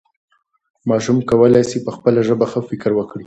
ماشوم 0.89 1.17
کولی 1.29 1.63
سي 1.69 1.77
په 1.85 1.91
خپله 1.95 2.19
ژبه 2.27 2.45
ښه 2.51 2.59
فکر 2.69 2.91
وکړي. 2.95 3.19